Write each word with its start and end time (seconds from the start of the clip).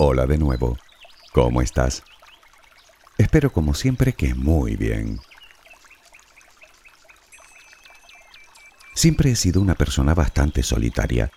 Hola 0.00 0.26
de 0.26 0.38
nuevo. 0.38 0.78
¿Cómo 1.32 1.60
estás? 1.60 2.04
Espero 3.18 3.52
como 3.52 3.74
siempre 3.74 4.12
que 4.12 4.32
muy 4.32 4.76
bien. 4.76 5.18
Siempre 8.94 9.32
he 9.32 9.34
sido 9.34 9.60
una 9.60 9.74
persona 9.74 10.14
bastante 10.14 10.62
solitaria. 10.62 11.32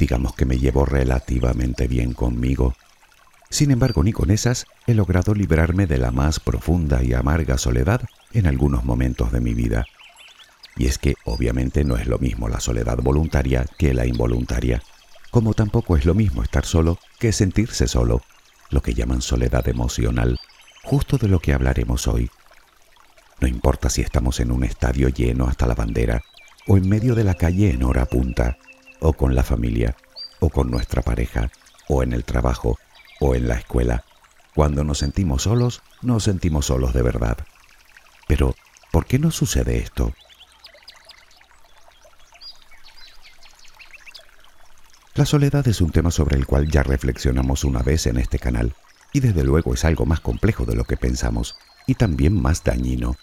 Digamos 0.00 0.34
que 0.34 0.46
me 0.46 0.58
llevo 0.58 0.84
relativamente 0.84 1.86
bien 1.86 2.12
conmigo. 2.12 2.74
Sin 3.50 3.70
embargo, 3.70 4.02
ni 4.02 4.10
con 4.10 4.32
esas 4.32 4.66
he 4.88 4.94
logrado 4.94 5.32
librarme 5.32 5.86
de 5.86 5.98
la 5.98 6.10
más 6.10 6.40
profunda 6.40 7.04
y 7.04 7.14
amarga 7.14 7.56
soledad 7.56 8.00
en 8.32 8.48
algunos 8.48 8.84
momentos 8.84 9.30
de 9.30 9.40
mi 9.40 9.54
vida. 9.54 9.86
Y 10.76 10.88
es 10.88 10.98
que 10.98 11.14
obviamente 11.24 11.84
no 11.84 11.96
es 11.96 12.08
lo 12.08 12.18
mismo 12.18 12.48
la 12.48 12.58
soledad 12.58 12.98
voluntaria 12.98 13.64
que 13.78 13.94
la 13.94 14.06
involuntaria, 14.06 14.82
como 15.30 15.54
tampoco 15.54 15.96
es 15.96 16.04
lo 16.04 16.14
mismo 16.14 16.42
estar 16.42 16.66
solo 16.66 16.98
que 17.22 17.30
sentirse 17.30 17.86
solo, 17.86 18.20
lo 18.70 18.82
que 18.82 18.94
llaman 18.94 19.22
soledad 19.22 19.68
emocional, 19.68 20.40
justo 20.82 21.18
de 21.18 21.28
lo 21.28 21.38
que 21.38 21.52
hablaremos 21.52 22.08
hoy. 22.08 22.28
No 23.38 23.46
importa 23.46 23.88
si 23.90 24.00
estamos 24.02 24.40
en 24.40 24.50
un 24.50 24.64
estadio 24.64 25.08
lleno 25.08 25.46
hasta 25.46 25.68
la 25.68 25.76
bandera, 25.76 26.24
o 26.66 26.76
en 26.76 26.88
medio 26.88 27.14
de 27.14 27.22
la 27.22 27.34
calle 27.34 27.70
en 27.70 27.84
hora 27.84 28.06
punta, 28.06 28.58
o 28.98 29.12
con 29.12 29.36
la 29.36 29.44
familia, 29.44 29.94
o 30.40 30.50
con 30.50 30.68
nuestra 30.68 31.00
pareja, 31.00 31.52
o 31.86 32.02
en 32.02 32.12
el 32.12 32.24
trabajo, 32.24 32.76
o 33.20 33.36
en 33.36 33.46
la 33.46 33.54
escuela. 33.54 34.02
Cuando 34.56 34.82
nos 34.82 34.98
sentimos 34.98 35.44
solos, 35.44 35.80
nos 36.00 36.24
sentimos 36.24 36.66
solos 36.66 36.92
de 36.92 37.02
verdad. 37.02 37.36
Pero, 38.26 38.56
¿por 38.90 39.06
qué 39.06 39.20
nos 39.20 39.36
sucede 39.36 39.78
esto? 39.78 40.12
La 45.14 45.26
soledad 45.26 45.68
es 45.68 45.82
un 45.82 45.90
tema 45.90 46.10
sobre 46.10 46.38
el 46.38 46.46
cual 46.46 46.70
ya 46.70 46.82
reflexionamos 46.82 47.64
una 47.64 47.82
vez 47.82 48.06
en 48.06 48.16
este 48.16 48.38
canal, 48.38 48.74
y 49.12 49.20
desde 49.20 49.44
luego 49.44 49.74
es 49.74 49.84
algo 49.84 50.06
más 50.06 50.20
complejo 50.20 50.64
de 50.64 50.74
lo 50.74 50.84
que 50.84 50.96
pensamos, 50.96 51.54
y 51.86 51.96
también 51.96 52.40
más 52.40 52.64
dañino. 52.64 53.16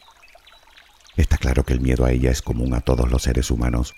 Está 1.17 1.39
claro 1.39 1.63
que 1.63 1.73
el 1.73 1.81
miedo 1.81 2.05
a 2.05 2.11
ella 2.11 2.29
es 2.29 2.43
común 2.43 2.75
a 2.75 2.81
todos 2.81 3.09
los 3.09 3.23
seres 3.23 3.49
humanos. 3.49 3.95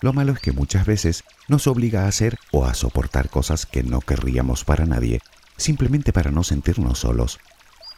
Lo 0.00 0.12
malo 0.12 0.32
es 0.32 0.40
que 0.40 0.50
muchas 0.50 0.84
veces 0.84 1.22
nos 1.46 1.68
obliga 1.68 2.04
a 2.04 2.08
hacer 2.08 2.38
o 2.50 2.64
a 2.64 2.74
soportar 2.74 3.28
cosas 3.28 3.66
que 3.66 3.84
no 3.84 4.00
querríamos 4.00 4.64
para 4.64 4.84
nadie, 4.84 5.20
simplemente 5.56 6.12
para 6.12 6.32
no 6.32 6.42
sentirnos 6.42 6.98
solos, 6.98 7.38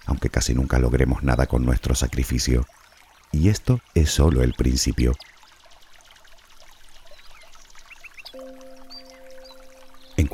aunque 0.04 0.28
casi 0.28 0.52
nunca 0.52 0.78
logremos 0.78 1.22
nada 1.22 1.46
con 1.46 1.64
nuestro 1.64 1.94
sacrificio. 1.94 2.66
Y 3.32 3.48
esto 3.48 3.80
es 3.94 4.10
solo 4.10 4.42
el 4.42 4.52
principio. 4.52 5.14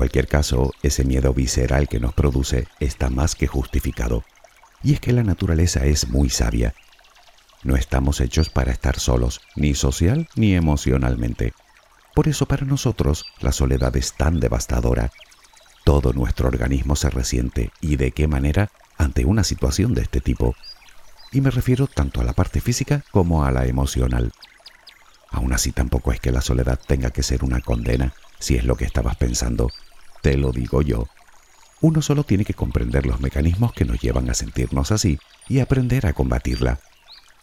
Cualquier 0.00 0.28
caso, 0.28 0.72
ese 0.82 1.04
miedo 1.04 1.34
visceral 1.34 1.86
que 1.86 2.00
nos 2.00 2.14
produce 2.14 2.66
está 2.80 3.10
más 3.10 3.34
que 3.34 3.46
justificado. 3.46 4.24
Y 4.82 4.94
es 4.94 5.00
que 5.00 5.12
la 5.12 5.22
naturaleza 5.22 5.84
es 5.84 6.08
muy 6.08 6.30
sabia. 6.30 6.72
No 7.64 7.76
estamos 7.76 8.22
hechos 8.22 8.48
para 8.48 8.72
estar 8.72 8.98
solos, 8.98 9.42
ni 9.56 9.74
social 9.74 10.26
ni 10.36 10.54
emocionalmente. 10.54 11.52
Por 12.14 12.28
eso 12.28 12.46
para 12.46 12.64
nosotros 12.64 13.26
la 13.40 13.52
soledad 13.52 13.94
es 13.94 14.14
tan 14.14 14.40
devastadora. 14.40 15.12
Todo 15.84 16.14
nuestro 16.14 16.48
organismo 16.48 16.96
se 16.96 17.10
resiente 17.10 17.70
y 17.82 17.96
de 17.96 18.12
qué 18.12 18.26
manera 18.26 18.70
ante 18.96 19.26
una 19.26 19.44
situación 19.44 19.92
de 19.92 20.00
este 20.00 20.22
tipo. 20.22 20.56
Y 21.30 21.42
me 21.42 21.50
refiero 21.50 21.86
tanto 21.88 22.22
a 22.22 22.24
la 22.24 22.32
parte 22.32 22.62
física 22.62 23.04
como 23.10 23.44
a 23.44 23.50
la 23.50 23.66
emocional. 23.66 24.32
Aún 25.30 25.52
así 25.52 25.72
tampoco 25.72 26.10
es 26.10 26.20
que 26.20 26.32
la 26.32 26.40
soledad 26.40 26.80
tenga 26.86 27.10
que 27.10 27.22
ser 27.22 27.44
una 27.44 27.60
condena, 27.60 28.14
si 28.38 28.56
es 28.56 28.64
lo 28.64 28.76
que 28.76 28.86
estabas 28.86 29.16
pensando. 29.16 29.68
Te 30.22 30.36
lo 30.36 30.52
digo 30.52 30.82
yo. 30.82 31.08
Uno 31.80 32.02
solo 32.02 32.24
tiene 32.24 32.44
que 32.44 32.54
comprender 32.54 33.06
los 33.06 33.20
mecanismos 33.20 33.72
que 33.72 33.84
nos 33.84 34.00
llevan 34.00 34.28
a 34.28 34.34
sentirnos 34.34 34.92
así 34.92 35.18
y 35.48 35.60
aprender 35.60 36.06
a 36.06 36.12
combatirla. 36.12 36.80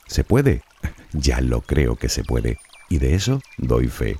¿Se 0.07 0.23
puede? 0.23 0.63
Ya 1.13 1.39
lo 1.39 1.61
creo 1.61 1.95
que 1.95 2.09
se 2.09 2.25
puede, 2.25 2.59
y 2.89 2.97
de 2.97 3.15
eso 3.15 3.41
doy 3.57 3.87
fe. 3.87 4.17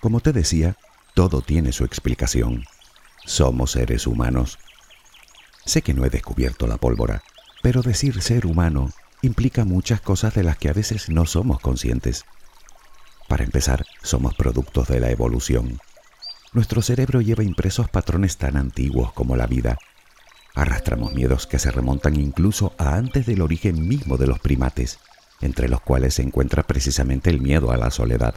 Como 0.00 0.20
te 0.20 0.32
decía, 0.32 0.76
todo 1.14 1.42
tiene 1.42 1.72
su 1.72 1.84
explicación. 1.84 2.64
Somos 3.26 3.72
seres 3.72 4.06
humanos. 4.06 4.58
Sé 5.66 5.82
que 5.82 5.92
no 5.92 6.04
he 6.04 6.10
descubierto 6.10 6.68
la 6.68 6.78
pólvora, 6.78 7.22
pero 7.60 7.82
decir 7.82 8.22
ser 8.22 8.46
humano 8.46 8.90
implica 9.20 9.64
muchas 9.64 10.00
cosas 10.00 10.32
de 10.34 10.44
las 10.44 10.56
que 10.56 10.70
a 10.70 10.72
veces 10.72 11.10
no 11.10 11.26
somos 11.26 11.60
conscientes. 11.60 12.24
Para 13.30 13.44
empezar, 13.44 13.86
somos 14.02 14.34
productos 14.34 14.88
de 14.88 14.98
la 14.98 15.08
evolución. 15.12 15.78
Nuestro 16.52 16.82
cerebro 16.82 17.20
lleva 17.20 17.44
impresos 17.44 17.88
patrones 17.88 18.38
tan 18.38 18.56
antiguos 18.56 19.12
como 19.12 19.36
la 19.36 19.46
vida. 19.46 19.78
Arrastramos 20.56 21.12
miedos 21.12 21.46
que 21.46 21.60
se 21.60 21.70
remontan 21.70 22.16
incluso 22.16 22.74
a 22.76 22.96
antes 22.96 23.26
del 23.26 23.42
origen 23.42 23.86
mismo 23.86 24.16
de 24.16 24.26
los 24.26 24.40
primates, 24.40 24.98
entre 25.40 25.68
los 25.68 25.80
cuales 25.80 26.14
se 26.14 26.22
encuentra 26.22 26.64
precisamente 26.64 27.30
el 27.30 27.40
miedo 27.40 27.70
a 27.70 27.76
la 27.76 27.92
soledad. 27.92 28.34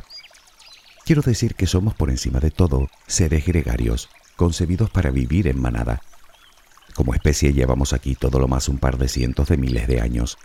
Quiero 1.05 1.23
decir 1.23 1.55
que 1.55 1.65
somos 1.65 1.95
por 1.95 2.11
encima 2.11 2.39
de 2.39 2.51
todo 2.51 2.87
seres 3.07 3.47
gregarios, 3.47 4.09
concebidos 4.35 4.91
para 4.91 5.09
vivir 5.09 5.47
en 5.47 5.59
manada. 5.59 6.03
Como 6.93 7.15
especie 7.15 7.51
llevamos 7.51 7.93
aquí 7.93 8.13
todo 8.13 8.37
lo 8.37 8.47
más 8.47 8.69
un 8.69 8.77
par 8.77 8.99
de 8.99 9.07
cientos 9.07 9.47
de 9.47 9.57
miles 9.57 9.87
de 9.87 10.01
años, 10.01 10.37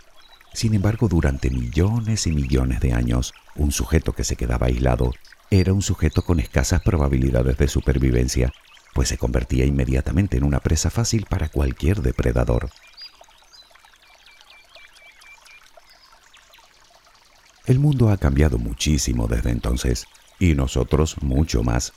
sin 0.53 0.73
embargo, 0.73 1.07
durante 1.07 1.49
millones 1.49 2.27
y 2.27 2.31
millones 2.31 2.79
de 2.79 2.93
años, 2.93 3.33
un 3.55 3.71
sujeto 3.71 4.13
que 4.13 4.23
se 4.23 4.35
quedaba 4.35 4.67
aislado 4.67 5.13
era 5.51 5.73
un 5.73 5.81
sujeto 5.81 6.21
con 6.23 6.39
escasas 6.39 6.81
probabilidades 6.81 7.57
de 7.57 7.67
supervivencia, 7.67 8.51
pues 8.93 9.09
se 9.09 9.17
convertía 9.17 9.65
inmediatamente 9.65 10.37
en 10.37 10.43
una 10.43 10.59
presa 10.59 10.89
fácil 10.89 11.25
para 11.27 11.49
cualquier 11.49 12.01
depredador. 12.01 12.69
El 17.65 17.79
mundo 17.79 18.09
ha 18.09 18.17
cambiado 18.17 18.57
muchísimo 18.57 19.27
desde 19.27 19.51
entonces, 19.51 20.07
y 20.39 20.55
nosotros 20.55 21.21
mucho 21.21 21.63
más. 21.63 21.93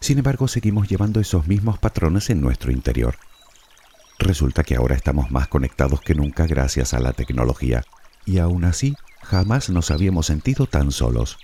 Sin 0.00 0.18
embargo, 0.18 0.46
seguimos 0.46 0.88
llevando 0.88 1.20
esos 1.20 1.46
mismos 1.46 1.78
patrones 1.78 2.28
en 2.28 2.40
nuestro 2.40 2.70
interior. 2.70 3.16
Resulta 4.18 4.64
que 4.64 4.76
ahora 4.76 4.96
estamos 4.96 5.30
más 5.30 5.48
conectados 5.48 6.00
que 6.00 6.14
nunca 6.14 6.46
gracias 6.46 6.94
a 6.94 7.00
la 7.00 7.12
tecnología, 7.12 7.84
y 8.24 8.38
aún 8.38 8.64
así 8.64 8.96
jamás 9.22 9.70
nos 9.70 9.90
habíamos 9.90 10.26
sentido 10.26 10.66
tan 10.66 10.90
solos. 10.90 11.38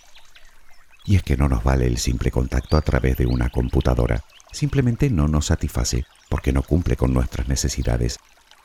Y 1.04 1.16
es 1.16 1.22
que 1.22 1.36
no 1.36 1.48
nos 1.48 1.64
vale 1.64 1.86
el 1.86 1.98
simple 1.98 2.30
contacto 2.30 2.76
a 2.76 2.82
través 2.82 3.16
de 3.16 3.26
una 3.26 3.50
computadora, 3.50 4.24
simplemente 4.52 5.10
no 5.10 5.28
nos 5.28 5.46
satisface 5.46 6.06
porque 6.28 6.52
no 6.52 6.62
cumple 6.62 6.96
con 6.96 7.12
nuestras 7.12 7.48
necesidades, 7.48 8.18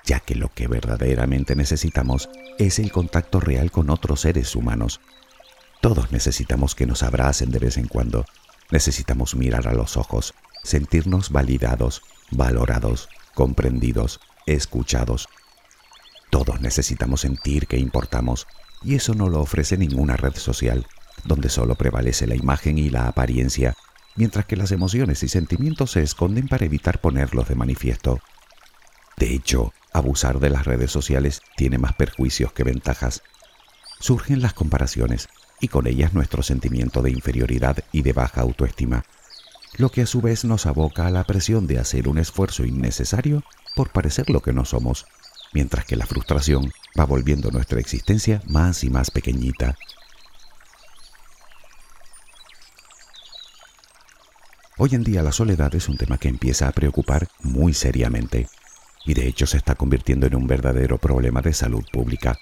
ya 0.06 0.20
que 0.22 0.36
lo 0.36 0.54
que 0.54 0.68
verdaderamente 0.68 1.56
necesitamos 1.56 2.30
es 2.58 2.80
el 2.80 2.92
contacto 2.92 3.40
real 3.40 3.72
con 3.72 3.90
otros 3.90 4.22
seres 4.22 4.56
humanos. 4.56 5.02
Todos 5.82 6.12
necesitamos 6.12 6.76
que 6.76 6.86
nos 6.86 7.04
abracen 7.04 7.52
de 7.52 7.60
vez 7.60 7.78
en 7.78 7.88
cuando, 7.88 8.26
necesitamos 8.72 9.36
mirar 9.36 9.68
a 9.68 9.74
los 9.74 9.98
ojos, 9.98 10.34
sentirnos 10.64 11.30
validados, 11.30 12.02
valorados, 12.32 13.10
comprendidos, 13.38 14.20
escuchados. 14.48 15.30
Todos 16.32 16.60
necesitamos 16.60 17.22
sentir 17.22 17.68
que 17.68 17.78
importamos, 17.78 18.48
y 18.82 18.96
eso 18.96 19.14
no 19.14 19.30
lo 19.30 19.42
ofrece 19.42 19.78
ninguna 19.78 20.18
red 20.18 20.34
social, 20.34 20.88
donde 21.24 21.50
solo 21.50 21.76
prevalece 21.76 22.26
la 22.26 22.34
imagen 22.34 22.80
y 22.80 22.90
la 22.90 23.08
apariencia, 23.08 23.76
mientras 24.16 24.48
que 24.48 24.56
las 24.56 24.72
emociones 24.72 25.22
y 25.22 25.28
sentimientos 25.28 25.92
se 25.92 26.02
esconden 26.02 26.48
para 26.48 26.66
evitar 26.66 27.00
ponerlos 27.00 27.48
de 27.48 27.54
manifiesto. 27.54 28.22
De 29.18 29.36
hecho, 29.36 29.72
abusar 29.94 30.40
de 30.40 30.50
las 30.50 30.66
redes 30.66 30.90
sociales 30.90 31.42
tiene 31.56 31.78
más 31.78 31.94
perjuicios 31.94 32.54
que 32.54 32.64
ventajas. 32.64 33.22
Surgen 34.00 34.42
las 34.42 34.54
comparaciones 34.56 35.30
y 35.62 35.68
con 35.68 35.86
ellas 35.86 36.16
nuestro 36.16 36.42
sentimiento 36.42 37.04
de 37.04 37.12
inferioridad 37.12 37.84
y 37.92 38.02
de 38.02 38.14
baja 38.14 38.42
autoestima 38.42 39.04
lo 39.76 39.90
que 39.90 40.02
a 40.02 40.06
su 40.08 40.22
vez 40.22 40.46
nos 40.46 40.66
aboca 40.66 41.08
a 41.08 41.12
la 41.12 41.24
presión 41.24 41.68
de 41.68 41.80
hacer 41.80 42.08
un 42.08 42.18
esfuerzo 42.18 42.66
innecesario 42.66 43.44
por 43.76 43.92
parecer 43.92 44.30
lo 44.30 44.42
que 44.42 44.54
no 44.54 44.66
somos, 44.66 45.06
mientras 45.54 45.86
que 45.86 45.96
la 45.96 46.06
frustración 46.06 46.72
va 47.00 47.06
volviendo 47.06 47.52
nuestra 47.52 47.80
existencia 47.80 48.42
más 48.46 48.84
y 48.84 48.90
más 48.90 49.12
pequeñita. 49.12 49.78
Hoy 54.78 54.90
en 54.94 55.04
día 55.04 55.24
la 55.24 55.32
soledad 55.32 55.74
es 55.76 55.90
un 55.90 55.98
tema 55.98 56.18
que 56.18 56.28
empieza 56.28 56.68
a 56.68 56.72
preocupar 56.72 57.28
muy 57.42 57.74
seriamente 57.74 58.48
y 59.06 59.14
de 59.14 59.28
hecho 59.28 59.48
se 59.48 59.58
está 59.58 59.76
convirtiendo 59.76 60.28
en 60.28 60.36
un 60.36 60.48
verdadero 60.48 60.98
problema 60.98 61.42
de 61.42 61.54
salud 61.54 61.84
pública. 61.92 62.38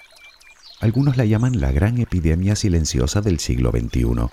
Algunos 0.82 1.16
la 1.16 1.26
llaman 1.26 1.62
la 1.62 1.72
gran 1.72 1.98
epidemia 2.00 2.56
silenciosa 2.56 3.22
del 3.22 3.40
siglo 3.40 3.72
XXI 3.72 4.30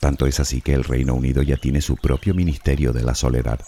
tanto 0.00 0.26
es 0.26 0.40
así 0.40 0.60
que 0.60 0.74
el 0.74 0.84
Reino 0.84 1.14
Unido 1.14 1.42
ya 1.42 1.56
tiene 1.56 1.80
su 1.80 1.96
propio 1.96 2.34
Ministerio 2.34 2.92
de 2.92 3.02
la 3.02 3.14
Soledad. 3.14 3.60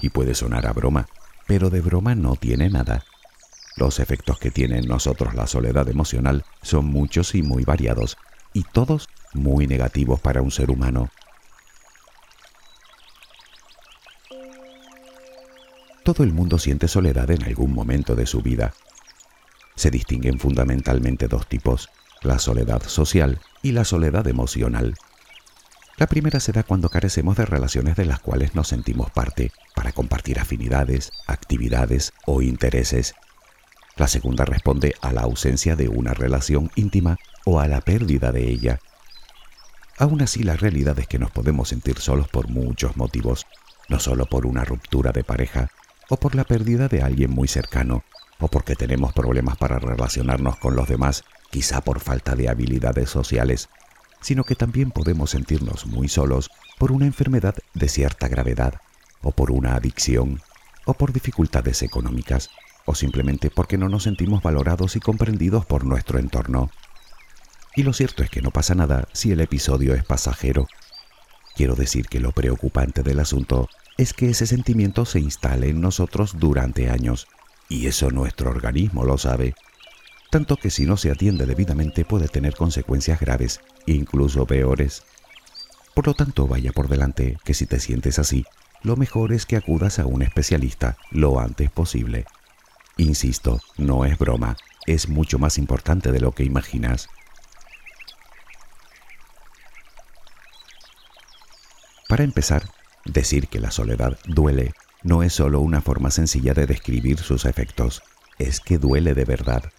Y 0.00 0.10
puede 0.10 0.34
sonar 0.34 0.66
a 0.66 0.72
broma, 0.72 1.08
pero 1.46 1.70
de 1.70 1.80
broma 1.80 2.14
no 2.14 2.36
tiene 2.36 2.70
nada. 2.70 3.04
Los 3.76 4.00
efectos 4.00 4.38
que 4.38 4.50
tiene 4.50 4.78
en 4.78 4.86
nosotros 4.86 5.34
la 5.34 5.46
soledad 5.46 5.88
emocional 5.88 6.44
son 6.62 6.86
muchos 6.86 7.34
y 7.34 7.42
muy 7.42 7.64
variados, 7.64 8.16
y 8.54 8.62
todos 8.62 9.08
muy 9.34 9.66
negativos 9.66 10.20
para 10.20 10.40
un 10.40 10.50
ser 10.50 10.70
humano. 10.70 11.10
Todo 16.04 16.22
el 16.22 16.32
mundo 16.32 16.58
siente 16.58 16.88
soledad 16.88 17.30
en 17.30 17.42
algún 17.42 17.74
momento 17.74 18.14
de 18.14 18.26
su 18.26 18.40
vida. 18.40 18.72
Se 19.74 19.90
distinguen 19.90 20.38
fundamentalmente 20.38 21.28
dos 21.28 21.46
tipos, 21.46 21.90
la 22.22 22.38
soledad 22.38 22.82
social 22.84 23.40
y 23.60 23.72
la 23.72 23.84
soledad 23.84 24.26
emocional. 24.26 24.94
La 25.98 26.06
primera 26.06 26.40
se 26.40 26.52
da 26.52 26.62
cuando 26.62 26.90
carecemos 26.90 27.38
de 27.38 27.46
relaciones 27.46 27.96
de 27.96 28.04
las 28.04 28.20
cuales 28.20 28.54
nos 28.54 28.68
sentimos 28.68 29.10
parte 29.10 29.50
para 29.74 29.92
compartir 29.92 30.38
afinidades, 30.38 31.10
actividades 31.26 32.12
o 32.26 32.42
intereses. 32.42 33.14
La 33.96 34.06
segunda 34.06 34.44
responde 34.44 34.94
a 35.00 35.14
la 35.14 35.22
ausencia 35.22 35.74
de 35.74 35.88
una 35.88 36.12
relación 36.12 36.70
íntima 36.74 37.16
o 37.46 37.60
a 37.60 37.66
la 37.66 37.80
pérdida 37.80 38.30
de 38.30 38.46
ella. 38.46 38.78
Aún 39.96 40.20
así, 40.20 40.42
la 40.42 40.56
realidad 40.56 40.98
es 40.98 41.06
que 41.06 41.18
nos 41.18 41.30
podemos 41.30 41.68
sentir 41.70 41.98
solos 41.98 42.28
por 42.28 42.50
muchos 42.50 42.98
motivos, 42.98 43.46
no 43.88 43.98
solo 43.98 44.26
por 44.26 44.44
una 44.44 44.66
ruptura 44.66 45.12
de 45.12 45.24
pareja 45.24 45.70
o 46.10 46.18
por 46.18 46.34
la 46.34 46.44
pérdida 46.44 46.88
de 46.88 47.00
alguien 47.00 47.30
muy 47.30 47.48
cercano, 47.48 48.04
o 48.38 48.48
porque 48.48 48.76
tenemos 48.76 49.14
problemas 49.14 49.56
para 49.56 49.78
relacionarnos 49.78 50.56
con 50.58 50.76
los 50.76 50.88
demás, 50.88 51.24
quizá 51.50 51.80
por 51.80 52.00
falta 52.00 52.36
de 52.36 52.50
habilidades 52.50 53.08
sociales, 53.08 53.70
sino 54.20 54.44
que 54.44 54.54
también 54.54 54.90
podemos 54.90 55.30
sentirnos 55.30 55.86
muy 55.86 56.08
solos 56.08 56.50
por 56.78 56.92
una 56.92 57.06
enfermedad 57.06 57.54
de 57.74 57.88
cierta 57.88 58.28
gravedad, 58.28 58.80
o 59.22 59.32
por 59.32 59.50
una 59.50 59.74
adicción, 59.74 60.40
o 60.84 60.94
por 60.94 61.12
dificultades 61.12 61.82
económicas, 61.82 62.50
o 62.84 62.94
simplemente 62.94 63.50
porque 63.50 63.78
no 63.78 63.88
nos 63.88 64.04
sentimos 64.04 64.42
valorados 64.42 64.96
y 64.96 65.00
comprendidos 65.00 65.66
por 65.66 65.84
nuestro 65.84 66.18
entorno. 66.18 66.70
Y 67.74 67.82
lo 67.82 67.92
cierto 67.92 68.22
es 68.22 68.30
que 68.30 68.40
no 68.40 68.50
pasa 68.50 68.74
nada 68.74 69.08
si 69.12 69.32
el 69.32 69.40
episodio 69.40 69.94
es 69.94 70.04
pasajero. 70.04 70.66
Quiero 71.56 71.74
decir 71.74 72.06
que 72.06 72.20
lo 72.20 72.32
preocupante 72.32 73.02
del 73.02 73.20
asunto 73.20 73.68
es 73.98 74.12
que 74.12 74.30
ese 74.30 74.46
sentimiento 74.46 75.04
se 75.04 75.20
instale 75.20 75.70
en 75.70 75.80
nosotros 75.80 76.38
durante 76.38 76.90
años, 76.90 77.26
y 77.68 77.86
eso 77.86 78.10
nuestro 78.10 78.50
organismo 78.50 79.04
lo 79.04 79.18
sabe. 79.18 79.54
Tanto 80.30 80.56
que 80.56 80.70
si 80.70 80.86
no 80.86 80.96
se 80.96 81.10
atiende 81.10 81.46
debidamente 81.46 82.04
puede 82.04 82.28
tener 82.28 82.54
consecuencias 82.54 83.20
graves, 83.20 83.60
incluso 83.86 84.46
peores. 84.46 85.02
Por 85.94 86.06
lo 86.06 86.14
tanto, 86.14 86.46
vaya 86.46 86.72
por 86.72 86.88
delante 86.88 87.38
que 87.44 87.54
si 87.54 87.66
te 87.66 87.80
sientes 87.80 88.18
así, 88.18 88.44
lo 88.82 88.96
mejor 88.96 89.32
es 89.32 89.46
que 89.46 89.56
acudas 89.56 89.98
a 89.98 90.06
un 90.06 90.22
especialista 90.22 90.96
lo 91.10 91.40
antes 91.40 91.70
posible. 91.70 92.26
Insisto, 92.96 93.60
no 93.76 94.04
es 94.04 94.18
broma, 94.18 94.56
es 94.86 95.08
mucho 95.08 95.38
más 95.38 95.58
importante 95.58 96.12
de 96.12 96.20
lo 96.20 96.32
que 96.32 96.44
imaginas. 96.44 97.08
Para 102.08 102.24
empezar, 102.24 102.68
decir 103.04 103.48
que 103.48 103.60
la 103.60 103.70
soledad 103.70 104.18
duele 104.26 104.72
no 105.02 105.22
es 105.22 105.32
solo 105.32 105.60
una 105.60 105.80
forma 105.80 106.10
sencilla 106.10 106.54
de 106.54 106.66
describir 106.66 107.18
sus 107.18 107.44
efectos, 107.44 108.02
es 108.38 108.60
que 108.60 108.78
duele 108.78 109.14
de 109.14 109.24
verdad. 109.24 109.72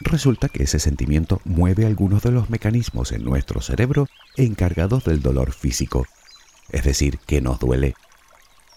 Resulta 0.00 0.48
que 0.48 0.62
ese 0.62 0.78
sentimiento 0.78 1.40
mueve 1.44 1.84
algunos 1.84 2.22
de 2.22 2.30
los 2.30 2.50
mecanismos 2.50 3.10
en 3.10 3.24
nuestro 3.24 3.60
cerebro 3.60 4.06
encargados 4.36 5.04
del 5.04 5.22
dolor 5.22 5.52
físico, 5.52 6.06
es 6.70 6.84
decir, 6.84 7.18
que 7.18 7.40
nos 7.40 7.58
duele. 7.58 7.94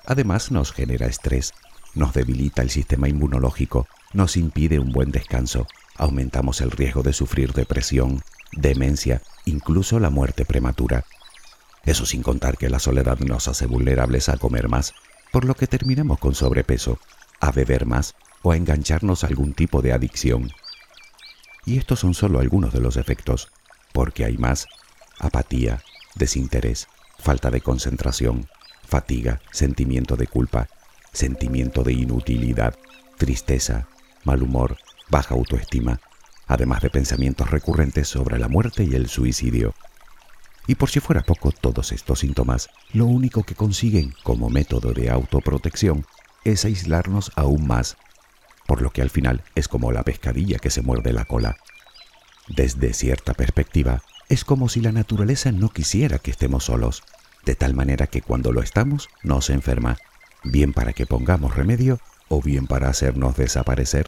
Además 0.05 0.51
nos 0.51 0.71
genera 0.71 1.05
estrés, 1.05 1.53
nos 1.93 2.13
debilita 2.13 2.63
el 2.63 2.71
sistema 2.71 3.07
inmunológico, 3.07 3.87
nos 4.13 4.35
impide 4.35 4.79
un 4.79 4.91
buen 4.91 5.11
descanso, 5.11 5.67
aumentamos 5.95 6.59
el 6.61 6.71
riesgo 6.71 7.03
de 7.03 7.13
sufrir 7.13 7.53
depresión, 7.53 8.23
demencia, 8.51 9.21
incluso 9.45 9.99
la 9.99 10.09
muerte 10.09 10.43
prematura. 10.43 11.05
Eso 11.83 12.07
sin 12.07 12.23
contar 12.23 12.57
que 12.57 12.69
la 12.69 12.79
soledad 12.79 13.19
nos 13.19 13.47
hace 13.47 13.67
vulnerables 13.67 14.27
a 14.27 14.37
comer 14.37 14.69
más, 14.69 14.93
por 15.31 15.45
lo 15.45 15.53
que 15.53 15.67
terminamos 15.67 16.17
con 16.17 16.33
sobrepeso, 16.33 16.99
a 17.39 17.51
beber 17.51 17.85
más 17.85 18.15
o 18.41 18.51
a 18.51 18.57
engancharnos 18.57 19.23
a 19.23 19.27
algún 19.27 19.53
tipo 19.53 19.83
de 19.83 19.93
adicción. 19.93 20.49
Y 21.65 21.77
estos 21.77 21.99
son 21.99 22.13
solo 22.13 22.39
algunos 22.39 22.73
de 22.73 22.81
los 22.81 22.97
efectos, 22.97 23.49
porque 23.93 24.25
hay 24.25 24.37
más. 24.37 24.67
Apatía, 25.19 25.81
desinterés, 26.15 26.87
falta 27.19 27.51
de 27.51 27.61
concentración, 27.61 28.47
fatiga, 28.83 29.41
sentimiento 29.51 30.15
de 30.15 30.27
culpa, 30.27 30.67
sentimiento 31.13 31.83
de 31.83 31.93
inutilidad, 31.93 32.75
tristeza, 33.17 33.87
mal 34.23 34.41
humor, 34.41 34.77
baja 35.09 35.35
autoestima, 35.35 35.99
además 36.47 36.81
de 36.81 36.89
pensamientos 36.89 37.51
recurrentes 37.51 38.07
sobre 38.07 38.39
la 38.39 38.47
muerte 38.47 38.83
y 38.83 38.95
el 38.95 39.07
suicidio. 39.07 39.73
Y 40.67 40.75
por 40.75 40.89
si 40.89 40.99
fuera 40.99 41.21
poco, 41.21 41.51
todos 41.51 41.91
estos 41.91 42.19
síntomas 42.19 42.69
lo 42.93 43.05
único 43.05 43.43
que 43.43 43.55
consiguen 43.55 44.13
como 44.23 44.49
método 44.49 44.93
de 44.93 45.09
autoprotección 45.09 46.05
es 46.43 46.65
aislarnos 46.65 47.31
aún 47.35 47.67
más, 47.67 47.97
por 48.71 48.81
lo 48.81 48.91
que 48.91 49.01
al 49.01 49.09
final 49.09 49.43
es 49.53 49.67
como 49.67 49.91
la 49.91 50.03
pescadilla 50.03 50.57
que 50.57 50.69
se 50.69 50.81
muerde 50.81 51.11
la 51.11 51.25
cola. 51.25 51.57
Desde 52.47 52.93
cierta 52.93 53.33
perspectiva, 53.33 54.01
es 54.29 54.45
como 54.45 54.69
si 54.69 54.79
la 54.79 54.93
naturaleza 54.93 55.51
no 55.51 55.67
quisiera 55.67 56.19
que 56.19 56.31
estemos 56.31 56.63
solos, 56.63 57.03
de 57.43 57.55
tal 57.55 57.73
manera 57.73 58.07
que 58.07 58.21
cuando 58.21 58.53
lo 58.53 58.61
estamos 58.61 59.09
nos 59.23 59.49
enferma, 59.49 59.97
bien 60.45 60.71
para 60.71 60.93
que 60.93 61.05
pongamos 61.05 61.53
remedio 61.53 61.99
o 62.29 62.41
bien 62.41 62.65
para 62.65 62.87
hacernos 62.87 63.35
desaparecer. 63.35 64.07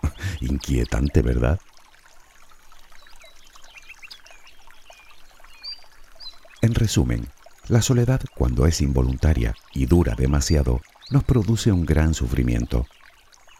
Inquietante, 0.40 1.20
¿verdad? 1.20 1.60
En 6.62 6.74
resumen, 6.74 7.28
la 7.68 7.82
soledad, 7.82 8.22
cuando 8.34 8.64
es 8.64 8.80
involuntaria 8.80 9.54
y 9.74 9.84
dura 9.84 10.14
demasiado, 10.14 10.80
nos 11.10 11.24
produce 11.24 11.72
un 11.72 11.84
gran 11.84 12.14
sufrimiento. 12.14 12.86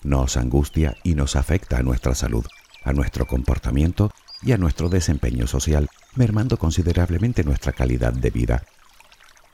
Nos 0.02 0.36
angustia 0.36 0.96
y 1.02 1.14
nos 1.14 1.36
afecta 1.36 1.78
a 1.78 1.82
nuestra 1.82 2.14
salud, 2.14 2.44
a 2.84 2.92
nuestro 2.92 3.26
comportamiento 3.26 4.12
y 4.42 4.52
a 4.52 4.58
nuestro 4.58 4.88
desempeño 4.88 5.46
social, 5.46 5.88
mermando 6.14 6.58
considerablemente 6.58 7.44
nuestra 7.44 7.72
calidad 7.72 8.12
de 8.12 8.30
vida. 8.30 8.64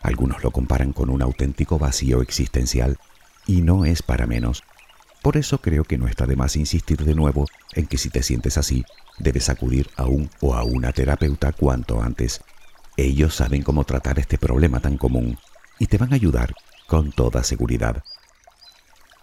Algunos 0.02 0.43
lo 0.43 0.50
comparan 0.50 0.93
con 0.93 1.08
un 1.08 1.23
auténtico 1.23 1.79
vacío 1.79 2.20
existencial, 2.20 2.99
y 3.46 3.62
no 3.62 3.85
es 3.85 4.02
para 4.02 4.26
menos. 4.26 4.62
Por 5.23 5.37
eso 5.37 5.58
creo 5.58 5.85
que 5.85 5.96
no 5.96 6.06
está 6.06 6.26
de 6.26 6.37
más 6.37 6.56
insistir 6.56 7.05
de 7.05 7.14
nuevo 7.14 7.46
en 7.73 7.87
que 7.87 7.96
si 7.96 8.11
te 8.11 8.23
sientes 8.23 8.58
así, 8.58 8.85
debes 9.19 9.49
acudir 9.49 9.88
a 9.96 10.05
un 10.05 10.29
o 10.41 10.55
a 10.55 10.64
una 10.64 10.93
terapeuta 10.93 11.52
cuanto 11.52 12.03
antes 12.03 12.43
ellos 12.96 13.34
saben 13.34 13.63
cómo 13.63 13.84
tratar 13.84 14.19
este 14.20 14.39
problema 14.39 14.79
tan 14.81 14.98
común 14.98 15.36
y 15.79 15.86
te 15.86 15.98
van 15.98 16.13
a 16.13 16.17
ayudar 16.17 16.55
con 16.86 17.10
toda 17.10 17.43
seguridad. 17.43 18.05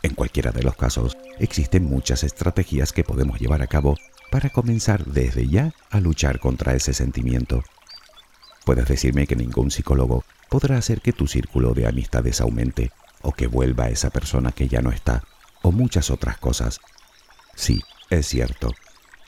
En 0.04 0.16
cualquiera 0.16 0.52
de 0.52 0.64
los 0.64 0.76
casos, 0.76 1.16
existen 1.40 1.86
muchas 1.86 2.24
estrategias 2.24 2.92
que 2.92 3.04
podemos 3.04 3.40
llevar 3.40 3.62
a 3.62 3.68
cabo 3.68 3.98
para 4.32 4.50
comenzar 4.50 5.06
desde 5.06 5.48
ya 5.48 5.74
a 5.90 6.00
luchar 6.00 6.40
contra 6.40 6.74
ese 6.74 6.94
sentimiento. 6.94 7.64
Puedes 8.66 8.88
decirme 8.88 9.28
que 9.28 9.36
ningún 9.36 9.70
psicólogo 9.70 10.24
podrá 10.50 10.78
hacer 10.78 11.02
que 11.02 11.14
tu 11.14 11.28
círculo 11.28 11.74
de 11.74 11.88
amistades 11.88 12.42
aumente 12.42 12.92
o 13.22 13.32
que 13.32 13.48
vuelva 13.48 13.90
esa 13.90 14.10
persona 14.10 14.52
que 14.52 14.68
ya 14.68 14.82
no 14.82 14.92
está 14.92 15.24
o 15.62 15.72
muchas 15.72 16.10
otras 16.10 16.38
cosas. 16.38 16.80
Sí, 17.56 17.82
es 18.10 18.28
cierto, 18.28 18.74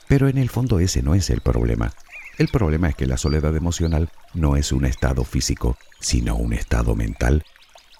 pero 0.08 0.28
en 0.28 0.38
el 0.38 0.50
fondo 0.50 0.80
ese 0.80 1.02
no 1.02 1.14
es 1.14 1.30
el 1.30 1.40
problema. 1.40 1.92
El 2.36 2.48
problema 2.48 2.88
es 2.88 2.96
que 2.96 3.06
la 3.06 3.16
soledad 3.16 3.54
emocional 3.54 4.10
no 4.32 4.56
es 4.56 4.72
un 4.72 4.84
estado 4.84 5.24
físico, 5.24 5.76
sino 6.00 6.34
un 6.34 6.52
estado 6.52 6.96
mental, 6.96 7.44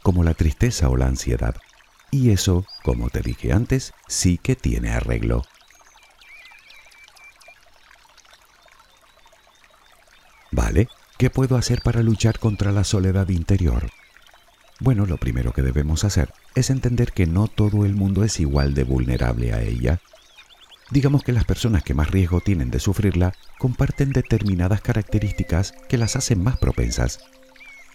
como 0.02 0.24
la 0.24 0.34
tristeza 0.34 0.88
o 0.88 0.96
la 0.96 1.06
ansiedad. 1.06 1.54
Y 2.14 2.30
eso, 2.30 2.64
como 2.84 3.10
te 3.10 3.22
dije 3.22 3.52
antes, 3.52 3.92
sí 4.06 4.38
que 4.38 4.54
tiene 4.54 4.92
arreglo. 4.92 5.42
Vale, 10.52 10.86
¿qué 11.18 11.28
puedo 11.28 11.56
hacer 11.56 11.82
para 11.82 12.04
luchar 12.04 12.38
contra 12.38 12.70
la 12.70 12.84
soledad 12.84 13.28
interior? 13.30 13.90
Bueno, 14.78 15.06
lo 15.06 15.16
primero 15.16 15.52
que 15.52 15.62
debemos 15.62 16.04
hacer 16.04 16.32
es 16.54 16.70
entender 16.70 17.10
que 17.10 17.26
no 17.26 17.48
todo 17.48 17.84
el 17.84 17.96
mundo 17.96 18.22
es 18.22 18.38
igual 18.38 18.74
de 18.74 18.84
vulnerable 18.84 19.52
a 19.52 19.62
ella 19.62 20.00
Digamos 20.92 21.24
que 21.24 21.32
las 21.32 21.44
personas 21.44 21.82
que 21.82 21.94
más 21.94 22.12
riesgo 22.12 22.40
tienen 22.40 22.70
de 22.70 22.78
sufrirla 22.78 23.34
comparten 23.58 24.12
determinadas 24.12 24.82
características 24.82 25.72
que 25.88 25.98
las 25.98 26.14
hacen 26.14 26.40
más 26.44 26.58
propensas. 26.58 27.18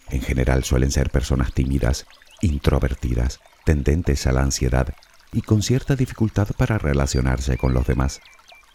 En 0.10 0.22
general 0.22 0.66
suelen 0.66 0.92
ser 0.92 1.10
personas 1.10 1.54
tímidas, 1.54 2.06
introvertidas, 2.42 3.40
tendentes 3.66 4.28
a 4.28 4.32
la 4.32 4.42
ansiedad 4.42 4.94
y 5.32 5.42
con 5.42 5.62
cierta 5.62 5.96
dificultad 5.96 6.48
para 6.58 6.78
relacionarse 6.78 7.58
con 7.58 7.74
los 7.74 7.86
demás. 7.86 8.22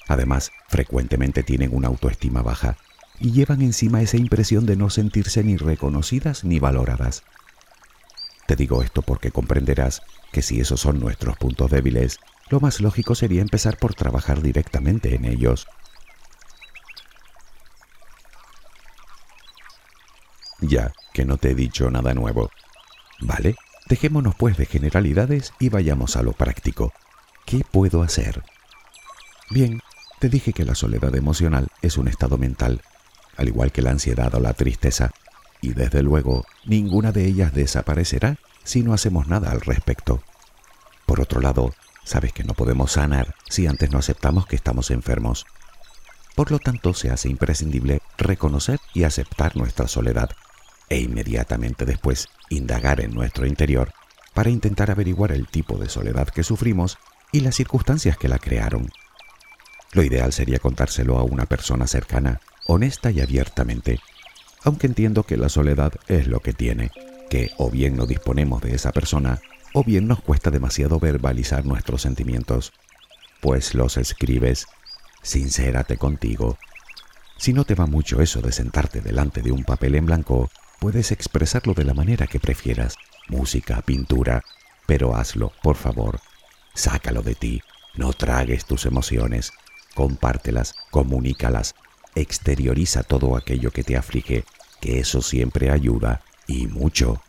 Además, 0.09 0.52
frecuentemente 0.68 1.42
tienen 1.42 1.75
una 1.75 1.88
autoestima 1.88 2.42
baja 2.42 2.76
y 3.18 3.33
llevan 3.33 3.62
encima 3.62 4.02
esa 4.02 4.16
impresión 4.16 4.66
de 4.66 4.76
no 4.76 4.90
sentirse 4.90 5.42
ni 5.42 5.56
reconocidas 5.56 6.44
ni 6.44 6.59
valoradas. 6.59 7.23
Te 8.47 8.56
digo 8.56 8.83
esto 8.83 9.02
porque 9.02 9.30
comprenderás 9.30 10.02
que 10.33 10.42
si 10.42 10.61
esos 10.61 10.80
son 10.80 11.00
nuestros 11.00 11.37
puntos 11.38 11.71
débiles, 11.71 12.18
lo 12.50 12.61
más 12.61 12.80
lógico 12.80 13.14
sería 13.14 13.40
empezar 13.40 13.78
por 13.78 13.94
trabajar 13.94 14.42
directamente 14.42 15.14
en 15.14 15.25
ellos. 15.25 15.66
Ya, 20.61 20.92
que 21.12 21.25
no 21.25 21.37
te 21.37 21.50
he 21.50 21.54
dicho 21.54 21.90
nada 21.90 22.14
nuevo. 22.14 22.50
Vale, 23.25 23.57
Dejémonos 23.87 24.35
pues 24.35 24.57
de 24.57 24.64
generalidades 24.64 25.52
y 25.59 25.69
vayamos 25.69 26.16
a 26.16 26.23
lo 26.23 26.33
práctico. 26.33 26.93
¿Qué 27.45 27.64
puedo 27.71 28.02
hacer? 28.02 28.43
Bien, 29.50 29.83
te 30.21 30.31
dije 30.31 30.54
que 30.54 30.64
la 30.64 30.75
soledad 30.75 31.14
emocional 31.14 31.69
es 31.83 31.99
un 31.99 32.09
estado 32.09 32.38
mental, 32.38 32.81
al 33.37 33.49
igual 33.49 33.73
que 33.73 33.83
la 33.83 33.90
ansiedad 33.90 34.35
o 34.35 34.40
la 34.40 34.54
tristeza, 34.54 35.11
y 35.61 35.75
desde 35.75 36.02
luego 36.02 36.47
ninguna 36.64 37.12
de 37.12 37.26
ellas 37.26 37.52
desaparecerá 37.52 38.38
si 38.62 38.83
no 38.83 38.95
hacemos 38.95 39.28
nada 39.28 39.50
al 39.50 39.61
respecto. 39.61 40.23
Por 41.04 41.21
otro 41.21 41.43
lado, 41.43 41.75
sabes 42.04 42.33
que 42.33 42.45
no 42.45 42.54
podemos 42.54 42.93
sanar 42.93 43.35
si 43.50 43.66
antes 43.66 43.90
no 43.90 43.99
aceptamos 43.99 44.47
que 44.47 44.57
estamos 44.57 44.90
enfermos. 44.90 45.45
Por 46.35 46.50
lo 46.50 46.59
tanto, 46.59 46.95
se 46.95 47.11
hace 47.11 47.28
imprescindible 47.28 48.00
reconocer 48.16 48.81
y 48.95 49.04
aceptar 49.04 49.57
nuestra 49.57 49.88
soledad 49.88 50.31
e 50.88 50.99
inmediatamente 50.99 51.85
después 51.85 52.29
indagar 52.50 53.00
en 53.00 53.12
nuestro 53.12 53.47
interior 53.47 53.93
para 54.35 54.50
intentar 54.50 54.91
averiguar 54.91 55.33
el 55.33 55.47
tipo 55.49 55.79
de 55.79 55.88
soledad 55.88 56.29
que 56.29 56.43
sufrimos 56.43 56.99
y 57.33 57.41
las 57.41 57.55
circunstancias 57.55 58.19
que 58.19 58.29
la 58.29 58.38
crearon. 58.38 58.91
Lo 59.93 60.03
ideal 60.03 60.33
sería 60.33 60.59
contárselo 60.59 61.19
a 61.19 61.23
una 61.23 61.47
persona 61.47 61.87
cercana, 61.87 62.41
honesta 62.67 63.11
y 63.11 63.21
abiertamente, 63.21 64.00
aunque 64.64 64.87
entiendo 64.87 65.23
que 65.23 65.37
la 65.37 65.49
soledad 65.49 65.93
es 66.09 66.26
lo 66.26 66.41
que 66.41 66.53
tiene, 66.53 66.91
que 67.31 67.53
o 67.59 67.71
bien 67.71 67.97
no 67.97 68.07
disponemos 68.07 68.61
de 68.62 68.75
esa 68.75 68.93
persona, 68.93 69.41
o 69.73 69.85
bien 69.85 70.09
nos 70.09 70.21
cuesta 70.21 70.50
demasiado 70.50 70.99
verbalizar 70.99 71.64
nuestros 71.64 72.03
sentimientos, 72.03 72.73
pues 73.41 73.75
los 73.75 73.97
escribes, 73.97 74.67
sincérate 75.23 75.97
contigo. 75.97 76.59
Si 77.37 77.53
no 77.53 77.64
te 77.64 77.75
va 77.75 77.87
mucho 77.87 78.23
eso 78.23 78.41
de 78.41 78.53
sentarte 78.53 79.00
delante 79.00 79.43
de 79.43 79.53
un 79.53 79.64
papel 79.64 79.97
en 79.97 80.07
blanco, 80.07 80.50
puedes 80.85 81.12
expresarlo 81.12 81.73
de 81.73 81.83
la 81.83 81.95
manera 81.95 82.26
que 82.26 82.38
prefieras, 82.38 82.99
música, 83.29 83.81
pintura, 83.81 84.45
pero 84.85 85.17
hazlo, 85.17 85.50
por 85.62 85.76
favor. 85.76 86.21
Sácalo 86.75 87.23
de 87.23 87.35
ti, 87.35 87.62
no 87.95 88.12
tragues 88.12 88.67
tus 88.67 88.85
emociones, 88.85 89.55
compártelas, 89.95 90.75
comunícalas, 90.91 91.75
exterioriza 92.14 93.03
todo 93.03 93.35
aquello 93.35 93.71
que 93.71 93.83
te 93.83 93.97
aflige, 93.97 94.45
que 94.83 94.99
eso 94.99 95.23
siempre 95.23 95.71
ayuda 95.71 96.21
y 96.47 96.67
mucho. 96.67 97.23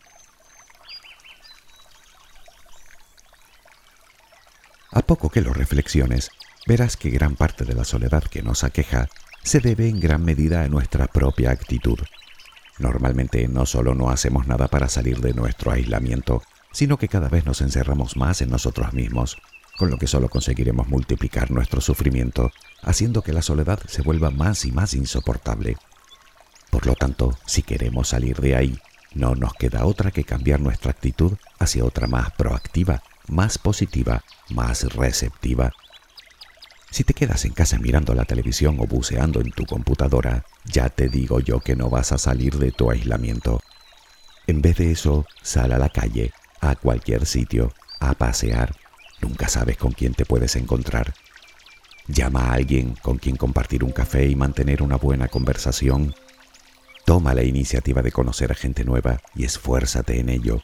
A 4.92 5.02
poco 5.02 5.30
que 5.30 5.40
lo 5.40 5.54
reflexiones, 5.54 6.30
verás 6.68 6.98
que 6.98 7.10
gran 7.10 7.38
parte 7.38 7.64
de 7.64 7.74
la 7.74 7.86
soledad 7.86 8.26
que 8.26 8.44
nos 8.44 8.66
aqueja 8.66 9.08
se 9.44 9.62
debe 9.62 9.88
en 9.88 10.02
gran 10.02 10.26
medida 10.26 10.64
a 10.64 10.68
nuestra 10.68 11.08
propia 11.08 11.52
actitud. 11.52 12.00
Normalmente 12.80 13.48
no 13.48 13.66
solo 13.66 13.96
no 13.96 14.10
hacemos 14.10 14.48
nada 14.48 14.68
para 14.68 14.90
salir 14.90 15.20
de 15.20 15.34
nuestro 15.34 15.72
aislamiento, 15.72 16.42
sino 16.72 16.98
que 16.98 17.08
cada 17.08 17.30
vez 17.30 17.46
nos 17.46 17.62
encerramos 17.62 18.18
más 18.18 18.42
en 18.42 18.50
nosotros 18.50 18.94
mismos, 18.94 19.38
con 19.78 19.90
lo 19.90 19.98
que 19.98 20.08
solo 20.08 20.30
conseguiremos 20.30 20.88
multiplicar 20.88 21.52
nuestro 21.52 21.80
sufrimiento, 21.82 22.52
haciendo 22.84 23.22
que 23.22 23.34
la 23.34 23.42
soledad 23.42 23.80
se 23.88 24.02
vuelva 24.02 24.30
más 24.30 24.66
y 24.66 24.72
más 24.72 24.94
insoportable. 24.94 25.78
Por 26.70 26.86
lo 26.86 26.96
tanto, 26.96 27.38
si 27.46 27.62
queremos 27.62 28.10
salir 28.10 28.38
de 28.42 28.56
ahí, 28.56 28.80
no 29.14 29.36
nos 29.36 29.54
queda 29.54 29.86
otra 29.86 30.12
que 30.12 30.26
cambiar 30.26 30.60
nuestra 30.60 30.92
actitud 30.92 31.34
hacia 31.60 31.86
otra 31.86 32.08
más 32.08 32.32
proactiva, 32.32 33.02
más 33.28 33.58
positiva, 33.58 34.24
más 34.50 34.84
receptiva. 34.94 35.72
Si 36.96 37.04
te 37.04 37.14
quedas 37.14 37.44
en 37.44 37.52
casa 37.52 37.78
mirando 37.78 38.14
la 38.14 38.24
televisión 38.24 38.78
o 38.80 38.88
buceando 38.88 39.42
en 39.42 39.52
tu 39.52 39.66
computadora, 39.66 40.46
ya 40.64 40.88
te 40.88 41.10
digo 41.10 41.42
yo 41.42 41.60
que 41.60 41.76
no 41.76 41.90
vas 41.90 42.14
a 42.14 42.18
salir 42.18 42.58
de 42.58 42.72
tu 42.72 42.90
aislamiento. 42.90 43.60
En 44.48 44.62
vez 44.62 44.78
de 44.78 44.94
eso, 44.94 45.26
sal 45.42 45.74
a 45.74 45.78
la 45.78 45.90
calle, 45.90 46.32
a 46.62 46.78
cualquier 46.78 47.26
sitio, 47.26 47.74
a 48.00 48.14
pasear, 48.14 48.78
Nunca 49.22 49.50
sabes 49.50 49.76
con 49.76 49.92
quién 49.92 50.14
te 50.14 50.24
puedes 50.24 50.56
encontrar. 50.56 51.14
Llama 52.08 52.46
a 52.46 52.54
alguien 52.54 52.96
con 53.02 53.18
quien 53.18 53.36
compartir 53.36 53.84
un 53.84 53.92
café 53.92 54.30
y 54.30 54.38
mantener 54.38 54.82
una 54.82 54.96
buena 54.96 55.28
conversación. 55.28 56.16
Toma 57.04 57.34
la 57.34 57.44
iniciativa 57.44 58.04
de 58.04 58.14
conocer 58.14 58.54
a 58.54 58.56
gente 58.56 58.86
nueva 58.86 59.20
y 59.36 59.44
esfuérzate 59.44 60.22
en 60.22 60.30
ello. 60.30 60.62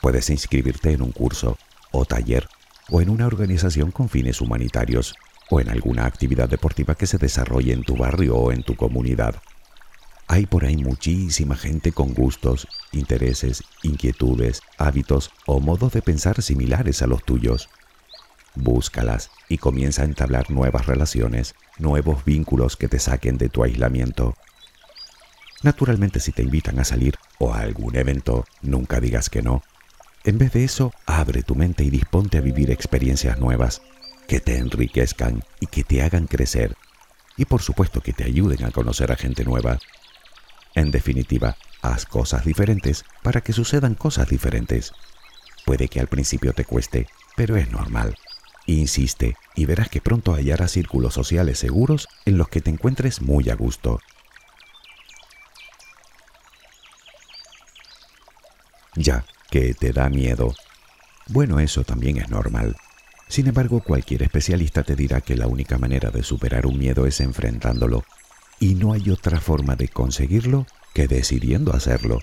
Puedes 0.00 0.28
inscribirte 0.28 0.90
en 0.90 1.02
un 1.02 1.12
curso 1.12 1.56
o 1.92 2.04
taller 2.04 2.48
o 2.90 3.00
en 3.00 3.10
una 3.10 3.28
organización 3.28 3.92
con 3.92 4.08
fines 4.08 4.40
humanitarios 4.40 5.14
o 5.50 5.60
en 5.60 5.70
alguna 5.70 6.06
actividad 6.06 6.48
deportiva 6.48 6.94
que 6.94 7.06
se 7.06 7.18
desarrolle 7.18 7.72
en 7.72 7.82
tu 7.82 7.96
barrio 7.96 8.36
o 8.36 8.52
en 8.52 8.62
tu 8.62 8.74
comunidad. 8.76 9.36
Hay 10.28 10.46
por 10.46 10.64
ahí 10.64 10.76
muchísima 10.76 11.54
gente 11.54 11.92
con 11.92 12.12
gustos, 12.12 12.66
intereses, 12.90 13.62
inquietudes, 13.82 14.60
hábitos 14.76 15.30
o 15.46 15.60
modos 15.60 15.92
de 15.92 16.02
pensar 16.02 16.42
similares 16.42 17.02
a 17.02 17.06
los 17.06 17.24
tuyos. 17.24 17.68
Búscalas 18.56 19.30
y 19.48 19.58
comienza 19.58 20.02
a 20.02 20.06
entablar 20.06 20.50
nuevas 20.50 20.86
relaciones, 20.86 21.54
nuevos 21.78 22.24
vínculos 22.24 22.76
que 22.76 22.88
te 22.88 22.98
saquen 22.98 23.38
de 23.38 23.48
tu 23.48 23.62
aislamiento. 23.62 24.34
Naturalmente 25.62 26.18
si 26.20 26.32
te 26.32 26.42
invitan 26.42 26.80
a 26.80 26.84
salir 26.84 27.14
o 27.38 27.52
a 27.52 27.60
algún 27.60 27.96
evento, 27.96 28.44
nunca 28.62 29.00
digas 29.00 29.30
que 29.30 29.42
no. 29.42 29.62
En 30.24 30.38
vez 30.38 30.52
de 30.52 30.64
eso, 30.64 30.92
abre 31.06 31.44
tu 31.44 31.54
mente 31.54 31.84
y 31.84 31.90
disponte 31.90 32.38
a 32.38 32.40
vivir 32.40 32.72
experiencias 32.72 33.38
nuevas, 33.38 33.80
que 34.26 34.40
te 34.40 34.58
enriquezcan 34.58 35.44
y 35.60 35.66
que 35.66 35.84
te 35.84 36.02
hagan 36.02 36.26
crecer, 36.26 36.76
y 37.36 37.44
por 37.44 37.62
supuesto 37.62 38.00
que 38.00 38.12
te 38.12 38.24
ayuden 38.24 38.64
a 38.64 38.70
conocer 38.70 39.12
a 39.12 39.16
gente 39.16 39.44
nueva 39.44 39.78
en 40.76 40.90
definitiva, 40.90 41.56
haz 41.80 42.04
cosas 42.04 42.44
diferentes 42.44 43.06
para 43.22 43.40
que 43.40 43.54
sucedan 43.54 43.94
cosas 43.94 44.28
diferentes. 44.28 44.92
Puede 45.64 45.88
que 45.88 46.00
al 46.00 46.06
principio 46.06 46.52
te 46.52 46.66
cueste, 46.66 47.08
pero 47.34 47.56
es 47.56 47.70
normal. 47.70 48.14
Insiste 48.66 49.36
y 49.54 49.64
verás 49.64 49.88
que 49.88 50.02
pronto 50.02 50.34
hallarás 50.34 50.72
círculos 50.72 51.14
sociales 51.14 51.58
seguros 51.58 52.08
en 52.26 52.36
los 52.36 52.50
que 52.50 52.60
te 52.60 52.68
encuentres 52.68 53.22
muy 53.22 53.48
a 53.48 53.54
gusto. 53.54 54.00
Ya, 58.94 59.24
que 59.50 59.72
te 59.72 59.92
da 59.92 60.10
miedo. 60.10 60.54
Bueno, 61.28 61.58
eso 61.58 61.84
también 61.84 62.18
es 62.18 62.28
normal. 62.28 62.76
Sin 63.28 63.48
embargo, 63.48 63.80
cualquier 63.80 64.22
especialista 64.22 64.82
te 64.82 64.96
dirá 64.96 65.20
que 65.20 65.36
la 65.36 65.46
única 65.46 65.78
manera 65.78 66.10
de 66.10 66.22
superar 66.22 66.66
un 66.66 66.78
miedo 66.78 67.06
es 67.06 67.20
enfrentándolo 67.20 68.04
y 68.60 68.74
no 68.74 68.92
hay 68.92 69.10
otra 69.10 69.40
forma 69.40 69.76
de 69.76 69.88
conseguirlo 69.88 70.66
que 70.94 71.08
decidiendo 71.08 71.74
hacerlo. 71.74 72.20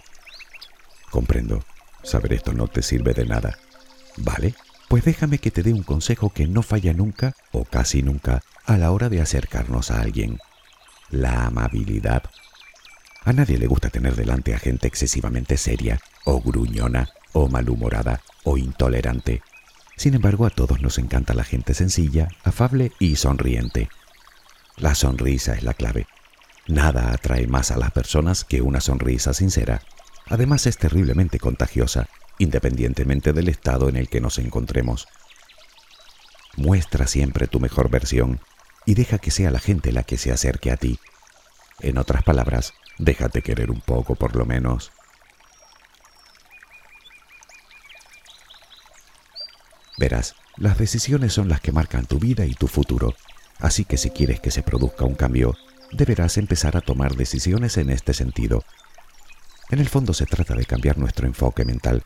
Comprendo, 1.12 1.63
saber 2.03 2.33
esto 2.33 2.53
no 2.53 2.67
te 2.67 2.81
sirve 2.81 3.13
de 3.13 3.25
nada. 3.25 3.57
¿Vale? 4.17 4.55
Pues 4.88 5.03
déjame 5.05 5.38
que 5.38 5.51
te 5.51 5.63
dé 5.63 5.74
un 5.74 5.83
consejo 5.83 6.31
que 6.31 6.48
no 6.48 6.62
falla 6.62 6.93
nunca 6.93 7.36
o 7.51 7.65
casi 7.65 8.01
nunca 8.01 8.41
a 8.65 8.77
la 8.77 8.91
hora 8.91 9.10
de 9.10 9.22
acercarnos 9.22 9.91
a 9.91 10.01
alguien. 10.01 10.39
La 11.10 11.45
amabilidad. 11.45 12.24
A 13.25 13.33
nadie 13.33 13.57
le 13.57 13.67
gusta 13.67 13.89
tener 13.89 14.15
delante 14.15 14.53
a 14.53 14.60
gente 14.60 14.88
excesivamente 14.88 15.57
seria, 15.57 16.00
o 16.25 16.41
gruñona, 16.41 17.10
o 17.31 17.48
malhumorada, 17.48 18.22
o 18.43 18.57
intolerante. 18.57 19.41
Sin 19.95 20.15
embargo, 20.15 20.45
a 20.45 20.50
todos 20.50 20.81
nos 20.81 20.97
encanta 20.97 21.33
la 21.33 21.43
gente 21.43 21.73
sencilla, 21.73 22.27
afable 22.43 22.91
y 23.00 23.15
sonriente. 23.15 23.89
La 24.77 24.95
sonrisa 24.95 25.53
es 25.53 25.63
la 25.63 25.73
clave. 25.73 26.07
Nada 26.67 27.12
atrae 27.12 27.47
más 27.47 27.71
a 27.71 27.77
las 27.77 27.91
personas 27.91 28.43
que 28.43 28.62
una 28.62 28.81
sonrisa 28.81 29.33
sincera. 29.33 29.81
Además 30.27 30.65
es 30.65 30.77
terriblemente 30.77 31.39
contagiosa, 31.39 32.07
independientemente 32.39 33.33
del 33.33 33.50
estado 33.50 33.89
en 33.89 33.97
el 33.97 34.09
que 34.09 34.21
nos 34.21 34.39
encontremos. 34.39 35.07
Muestra 36.55 37.07
siempre 37.07 37.47
tu 37.47 37.59
mejor 37.59 37.89
versión 37.89 38.39
y 38.85 38.95
deja 38.95 39.19
que 39.19 39.31
sea 39.31 39.51
la 39.51 39.59
gente 39.59 39.91
la 39.91 40.03
que 40.03 40.17
se 40.17 40.31
acerque 40.31 40.71
a 40.71 40.77
ti. 40.77 41.00
En 41.79 41.97
otras 41.97 42.23
palabras, 42.23 42.73
déjate 42.97 43.41
querer 43.41 43.71
un 43.71 43.81
poco 43.81 44.15
por 44.15 44.35
lo 44.35 44.45
menos. 44.45 44.91
Verás, 49.97 50.35
las 50.57 50.77
decisiones 50.77 51.33
son 51.33 51.50
las 51.50 51.62
que 51.62 51.71
marcan 51.71 52.05
tu 52.05 52.19
vida 52.19 52.45
y 52.45 52.53
tu 52.53 52.67
futuro, 52.67 53.15
así 53.59 53.85
que 53.85 53.97
si 53.97 54.09
quieres 54.09 54.39
que 54.39 54.51
se 54.51 54.63
produzca 54.63 55.05
un 55.05 55.15
cambio, 55.15 55.55
deberás 55.91 56.38
empezar 56.38 56.77
a 56.77 56.81
tomar 56.81 57.15
decisiones 57.15 57.77
en 57.77 57.89
este 57.89 58.13
sentido. 58.13 58.63
En 59.69 59.79
el 59.79 59.89
fondo 59.89 60.13
se 60.13 60.25
trata 60.25 60.55
de 60.55 60.65
cambiar 60.65 60.97
nuestro 60.97 61.27
enfoque 61.27 61.65
mental, 61.65 62.03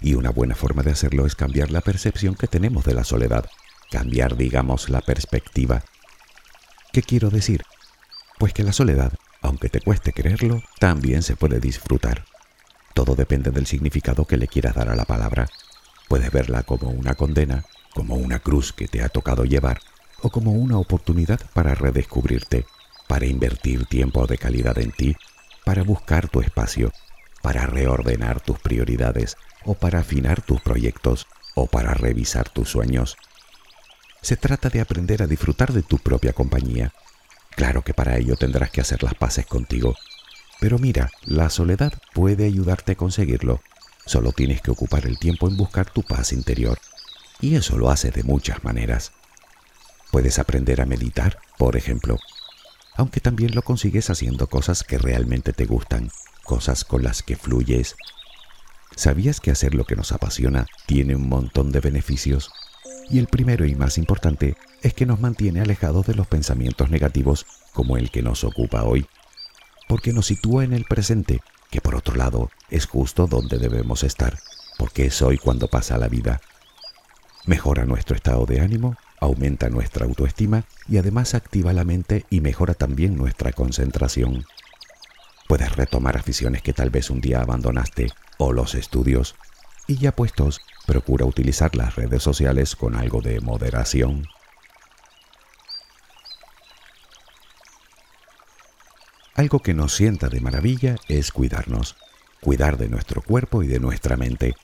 y 0.00 0.14
una 0.14 0.30
buena 0.30 0.54
forma 0.54 0.82
de 0.82 0.92
hacerlo 0.92 1.26
es 1.26 1.34
cambiar 1.34 1.70
la 1.70 1.80
percepción 1.80 2.34
que 2.34 2.46
tenemos 2.46 2.84
de 2.84 2.94
la 2.94 3.04
soledad, 3.04 3.46
cambiar, 3.90 4.36
digamos, 4.36 4.88
la 4.88 5.00
perspectiva. 5.00 5.82
¿Qué 6.92 7.02
quiero 7.02 7.30
decir? 7.30 7.62
Pues 8.38 8.52
que 8.52 8.62
la 8.62 8.72
soledad, 8.72 9.12
aunque 9.42 9.68
te 9.68 9.80
cueste 9.80 10.12
creerlo, 10.12 10.62
también 10.78 11.22
se 11.22 11.36
puede 11.36 11.60
disfrutar. 11.60 12.24
Todo 12.94 13.14
depende 13.14 13.50
del 13.50 13.66
significado 13.66 14.24
que 14.24 14.36
le 14.36 14.48
quieras 14.48 14.74
dar 14.74 14.88
a 14.88 14.96
la 14.96 15.04
palabra. 15.04 15.48
Puedes 16.08 16.32
verla 16.32 16.62
como 16.62 16.88
una 16.88 17.14
condena, 17.14 17.64
como 17.94 18.16
una 18.16 18.40
cruz 18.40 18.72
que 18.72 18.88
te 18.88 19.02
ha 19.02 19.08
tocado 19.08 19.44
llevar, 19.44 19.80
o 20.22 20.30
como 20.30 20.52
una 20.52 20.78
oportunidad 20.78 21.40
para 21.52 21.74
redescubrirte 21.74 22.64
para 23.08 23.26
invertir 23.26 23.86
tiempo 23.86 24.26
de 24.28 24.38
calidad 24.38 24.78
en 24.78 24.92
ti, 24.92 25.16
para 25.64 25.82
buscar 25.82 26.28
tu 26.28 26.40
espacio, 26.40 26.92
para 27.42 27.66
reordenar 27.66 28.40
tus 28.40 28.60
prioridades, 28.60 29.36
o 29.64 29.74
para 29.74 30.00
afinar 30.00 30.42
tus 30.42 30.60
proyectos, 30.60 31.26
o 31.54 31.66
para 31.66 31.94
revisar 31.94 32.48
tus 32.50 32.68
sueños. 32.68 33.16
Se 34.22 34.36
trata 34.36 34.68
de 34.68 34.80
aprender 34.80 35.22
a 35.22 35.26
disfrutar 35.26 35.72
de 35.72 35.82
tu 35.82 35.98
propia 35.98 36.32
compañía. 36.32 36.92
Claro 37.56 37.82
que 37.82 37.94
para 37.94 38.16
ello 38.18 38.36
tendrás 38.36 38.70
que 38.70 38.82
hacer 38.82 39.02
las 39.02 39.14
paces 39.14 39.46
contigo. 39.46 39.96
Pero 40.60 40.78
mira, 40.78 41.10
la 41.24 41.50
soledad 41.50 41.92
puede 42.12 42.46
ayudarte 42.46 42.92
a 42.92 42.96
conseguirlo. 42.96 43.62
Solo 44.08 44.32
tienes 44.32 44.62
que 44.62 44.70
ocupar 44.70 45.04
el 45.04 45.18
tiempo 45.18 45.48
en 45.48 45.58
buscar 45.58 45.90
tu 45.90 46.02
paz 46.02 46.32
interior. 46.32 46.78
Y 47.42 47.56
eso 47.56 47.76
lo 47.76 47.90
haces 47.90 48.14
de 48.14 48.22
muchas 48.22 48.64
maneras. 48.64 49.12
Puedes 50.10 50.38
aprender 50.38 50.80
a 50.80 50.86
meditar, 50.86 51.38
por 51.58 51.76
ejemplo, 51.76 52.18
aunque 52.96 53.20
también 53.20 53.54
lo 53.54 53.60
consigues 53.60 54.08
haciendo 54.08 54.46
cosas 54.46 54.82
que 54.82 54.96
realmente 54.96 55.52
te 55.52 55.66
gustan, 55.66 56.10
cosas 56.42 56.86
con 56.86 57.02
las 57.02 57.22
que 57.22 57.36
fluyes. 57.36 57.96
¿Sabías 58.96 59.40
que 59.40 59.50
hacer 59.50 59.74
lo 59.74 59.84
que 59.84 59.94
nos 59.94 60.12
apasiona 60.12 60.64
tiene 60.86 61.14
un 61.14 61.28
montón 61.28 61.70
de 61.70 61.80
beneficios? 61.80 62.50
Y 63.10 63.18
el 63.18 63.26
primero 63.26 63.66
y 63.66 63.74
más 63.74 63.98
importante 63.98 64.56
es 64.80 64.94
que 64.94 65.04
nos 65.04 65.20
mantiene 65.20 65.60
alejados 65.60 66.06
de 66.06 66.14
los 66.14 66.26
pensamientos 66.26 66.88
negativos 66.88 67.44
como 67.74 67.98
el 67.98 68.10
que 68.10 68.22
nos 68.22 68.42
ocupa 68.42 68.84
hoy, 68.84 69.06
porque 69.86 70.14
nos 70.14 70.28
sitúa 70.28 70.64
en 70.64 70.72
el 70.72 70.86
presente, 70.86 71.42
que 71.70 71.80
por 71.80 71.94
otro 71.94 72.16
lado 72.16 72.50
es 72.70 72.86
justo 72.86 73.26
donde 73.26 73.58
debemos 73.58 74.02
estar, 74.02 74.38
porque 74.78 75.06
es 75.06 75.22
hoy 75.22 75.38
cuando 75.38 75.68
pasa 75.68 75.98
la 75.98 76.08
vida. 76.08 76.40
Mejora 77.46 77.84
nuestro 77.84 78.16
estado 78.16 78.46
de 78.46 78.60
ánimo 78.60 78.96
aumenta 79.20 79.68
nuestra 79.68 80.06
autoestima 80.06 80.64
y 80.88 80.98
además 80.98 81.34
activa 81.34 81.72
la 81.72 81.84
mente 81.84 82.24
y 82.30 82.40
mejora 82.40 82.74
también 82.74 83.16
nuestra 83.16 83.52
concentración. 83.52 84.44
Puedes 85.48 85.76
retomar 85.76 86.16
aficiones 86.16 86.62
que 86.62 86.74
tal 86.74 86.90
vez 86.90 87.08
un 87.10 87.20
día 87.20 87.40
abandonaste 87.40 88.12
o 88.36 88.52
los 88.52 88.74
estudios. 88.74 89.34
Y 89.86 89.96
ya 89.96 90.12
puestos, 90.12 90.60
procura 90.86 91.24
utilizar 91.24 91.74
las 91.74 91.96
redes 91.96 92.22
sociales 92.22 92.76
con 92.76 92.94
algo 92.94 93.22
de 93.22 93.40
moderación. 93.40 94.26
Algo 99.38 99.60
que 99.60 99.72
nos 99.72 99.94
sienta 99.94 100.28
de 100.28 100.40
maravilla 100.40 100.96
es 101.06 101.30
cuidarnos, 101.30 101.94
cuidar 102.40 102.76
de 102.76 102.88
nuestro 102.88 103.22
cuerpo 103.22 103.62
y 103.62 103.68
de 103.68 103.78
nuestra 103.78 104.16
mente, 104.16 104.56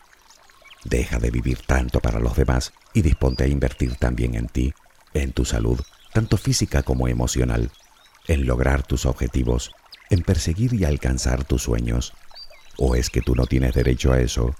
Deja 0.83 1.21
de 1.21 1.31
vivir 1.31 1.61
tanto 1.65 2.01
para 2.01 2.19
los 2.19 2.35
demás 2.35 2.73
y 2.93 3.03
disponte 3.03 3.45
a 3.45 3.47
invertir 3.47 3.95
también 3.95 4.35
en 4.35 4.49
ti, 4.49 4.75
en 5.15 5.31
tu 5.33 5.45
salud, 5.45 5.81
tanto 6.13 6.37
física 6.37 6.83
como 6.83 7.07
emocional, 7.07 7.71
en 8.27 8.47
lograr 8.47 8.83
tus 8.83 9.07
objetivos, 9.07 9.71
en 10.11 10.23
perseguir 10.23 10.75
y 10.75 10.85
alcanzar 10.85 11.45
tus 11.45 11.63
sueños. 11.63 12.13
¿O 12.77 12.97
es 12.97 13.11
que 13.11 13.21
tú 13.21 13.37
no 13.37 13.47
tienes 13.47 13.75
derecho 13.75 14.13
a 14.13 14.19
eso? 14.19 14.57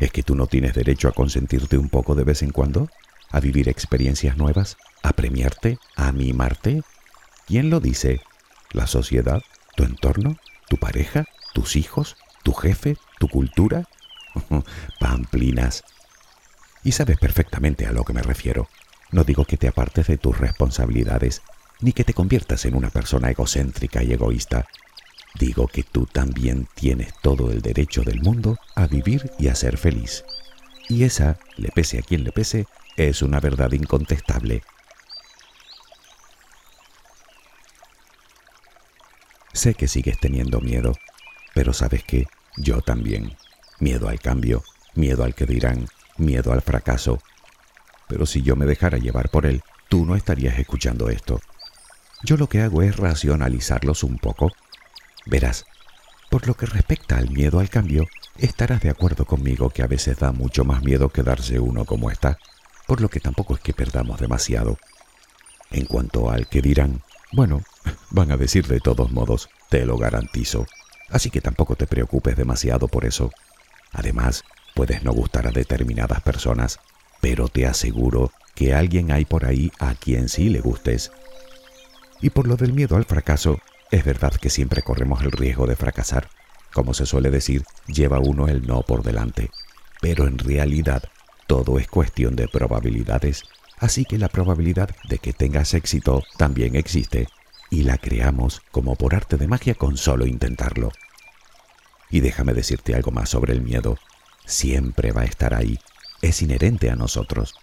¿Es 0.00 0.10
que 0.10 0.24
tú 0.24 0.34
no 0.34 0.48
tienes 0.48 0.74
derecho 0.74 1.06
a 1.06 1.12
consentirte 1.12 1.78
un 1.78 1.90
poco 1.90 2.16
de 2.16 2.24
vez 2.24 2.42
en 2.42 2.50
cuando? 2.50 2.88
¿A 3.30 3.38
vivir 3.38 3.68
experiencias 3.68 4.36
nuevas? 4.36 4.76
¿A 5.04 5.12
premiarte? 5.12 5.78
¿A 5.94 6.10
mimarte? 6.10 6.82
¿Quién 7.46 7.70
lo 7.70 7.78
dice? 7.78 8.20
¿La 8.74 8.88
sociedad? 8.88 9.40
¿Tu 9.76 9.84
entorno? 9.84 10.36
¿Tu 10.68 10.78
pareja? 10.78 11.26
¿Tus 11.54 11.76
hijos? 11.76 12.16
¿Tu 12.42 12.52
jefe? 12.52 12.96
¿Tu 13.20 13.28
cultura? 13.28 13.88
Pamplinas. 15.00 15.84
Y 16.82 16.90
sabes 16.90 17.16
perfectamente 17.18 17.86
a 17.86 17.92
lo 17.92 18.02
que 18.02 18.12
me 18.12 18.22
refiero. 18.22 18.68
No 19.12 19.22
digo 19.22 19.44
que 19.44 19.56
te 19.56 19.68
apartes 19.68 20.08
de 20.08 20.18
tus 20.18 20.38
responsabilidades, 20.38 21.42
ni 21.80 21.92
que 21.92 22.02
te 22.02 22.14
conviertas 22.14 22.64
en 22.64 22.74
una 22.74 22.90
persona 22.90 23.30
egocéntrica 23.30 24.02
y 24.02 24.12
egoísta. 24.12 24.66
Digo 25.38 25.68
que 25.68 25.84
tú 25.84 26.06
también 26.06 26.66
tienes 26.74 27.14
todo 27.22 27.52
el 27.52 27.62
derecho 27.62 28.02
del 28.02 28.22
mundo 28.22 28.58
a 28.74 28.88
vivir 28.88 29.30
y 29.38 29.48
a 29.48 29.54
ser 29.54 29.78
feliz. 29.78 30.24
Y 30.88 31.04
esa, 31.04 31.38
le 31.56 31.68
pese 31.68 32.00
a 32.00 32.02
quien 32.02 32.24
le 32.24 32.32
pese, 32.32 32.66
es 32.96 33.22
una 33.22 33.38
verdad 33.38 33.70
incontestable. 33.70 34.64
Sé 39.54 39.74
que 39.74 39.86
sigues 39.86 40.18
teniendo 40.18 40.60
miedo, 40.60 40.94
pero 41.54 41.72
sabes 41.72 42.02
que 42.02 42.26
yo 42.56 42.80
también 42.80 43.36
miedo 43.78 44.08
al 44.08 44.18
cambio, 44.18 44.64
miedo 44.96 45.22
al 45.22 45.36
que 45.36 45.46
dirán, 45.46 45.86
miedo 46.18 46.52
al 46.52 46.60
fracaso. 46.60 47.20
Pero 48.08 48.26
si 48.26 48.42
yo 48.42 48.56
me 48.56 48.66
dejara 48.66 48.98
llevar 48.98 49.30
por 49.30 49.46
él, 49.46 49.62
tú 49.88 50.04
no 50.04 50.16
estarías 50.16 50.58
escuchando 50.58 51.08
esto. 51.08 51.40
Yo 52.24 52.36
lo 52.36 52.48
que 52.48 52.62
hago 52.62 52.82
es 52.82 52.96
racionalizarlos 52.96 54.02
un 54.02 54.18
poco. 54.18 54.50
Verás, 55.24 55.64
por 56.30 56.48
lo 56.48 56.54
que 56.54 56.66
respecta 56.66 57.16
al 57.16 57.30
miedo 57.30 57.60
al 57.60 57.70
cambio, 57.70 58.08
estarás 58.38 58.80
de 58.80 58.90
acuerdo 58.90 59.24
conmigo 59.24 59.70
que 59.70 59.84
a 59.84 59.86
veces 59.86 60.18
da 60.18 60.32
mucho 60.32 60.64
más 60.64 60.82
miedo 60.82 61.10
quedarse 61.10 61.60
uno 61.60 61.84
como 61.84 62.10
está, 62.10 62.38
por 62.88 63.00
lo 63.00 63.08
que 63.08 63.20
tampoco 63.20 63.54
es 63.54 63.60
que 63.60 63.72
perdamos 63.72 64.18
demasiado. 64.18 64.78
En 65.70 65.86
cuanto 65.86 66.28
al 66.28 66.48
que 66.48 66.60
dirán, 66.60 67.02
bueno, 67.34 67.62
van 68.10 68.30
a 68.30 68.36
decir 68.36 68.66
de 68.66 68.80
todos 68.80 69.10
modos, 69.10 69.48
te 69.68 69.84
lo 69.84 69.98
garantizo. 69.98 70.66
Así 71.10 71.30
que 71.30 71.40
tampoco 71.40 71.76
te 71.76 71.86
preocupes 71.86 72.36
demasiado 72.36 72.88
por 72.88 73.04
eso. 73.04 73.30
Además, 73.92 74.44
puedes 74.74 75.02
no 75.02 75.12
gustar 75.12 75.46
a 75.46 75.50
determinadas 75.50 76.22
personas, 76.22 76.80
pero 77.20 77.48
te 77.48 77.66
aseguro 77.66 78.32
que 78.54 78.74
alguien 78.74 79.10
hay 79.10 79.24
por 79.24 79.44
ahí 79.44 79.72
a 79.78 79.94
quien 79.94 80.28
sí 80.28 80.48
le 80.48 80.60
gustes. 80.60 81.10
Y 82.20 82.30
por 82.30 82.46
lo 82.46 82.56
del 82.56 82.72
miedo 82.72 82.96
al 82.96 83.04
fracaso, 83.04 83.58
es 83.90 84.04
verdad 84.04 84.32
que 84.32 84.50
siempre 84.50 84.82
corremos 84.82 85.22
el 85.22 85.32
riesgo 85.32 85.66
de 85.66 85.76
fracasar. 85.76 86.28
Como 86.72 86.94
se 86.94 87.06
suele 87.06 87.30
decir, 87.30 87.64
lleva 87.86 88.18
uno 88.18 88.48
el 88.48 88.66
no 88.66 88.82
por 88.82 89.02
delante. 89.02 89.50
Pero 90.00 90.26
en 90.26 90.38
realidad, 90.38 91.04
todo 91.46 91.78
es 91.78 91.88
cuestión 91.88 92.36
de 92.36 92.48
probabilidades, 92.48 93.44
así 93.84 94.06
que 94.06 94.18
la 94.18 94.28
probabilidad 94.28 94.90
de 95.08 95.18
que 95.18 95.34
tengas 95.34 95.74
éxito 95.74 96.22
también 96.38 96.74
existe, 96.74 97.28
y 97.68 97.82
la 97.82 97.98
creamos 97.98 98.62
como 98.70 98.96
por 98.96 99.14
arte 99.14 99.36
de 99.36 99.46
magia 99.46 99.74
con 99.74 99.98
solo 99.98 100.26
intentarlo. 100.26 100.90
Y 102.08 102.20
déjame 102.20 102.54
decirte 102.54 102.94
algo 102.94 103.10
más 103.10 103.28
sobre 103.28 103.52
el 103.52 103.60
miedo. 103.60 103.98
Siempre 104.46 105.12
va 105.12 105.22
a 105.22 105.26
estar 105.26 105.52
ahí. 105.52 105.78
Es 106.22 106.40
inherente 106.40 106.90
a 106.90 106.96
nosotros. 106.96 107.54